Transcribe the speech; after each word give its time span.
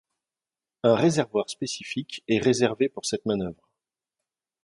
Un 0.81 0.95
réservoir 0.95 1.47
spécifique 1.51 2.23
est 2.27 2.39
réservé 2.39 2.89
pour 2.89 3.05
cette 3.05 3.27
manœuvre. 3.27 3.69